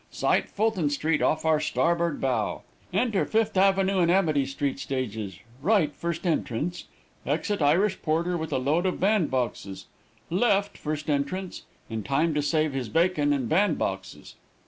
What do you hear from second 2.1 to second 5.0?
bow. Enter Fifth Avenue and Amity street